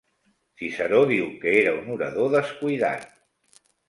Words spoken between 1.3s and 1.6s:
que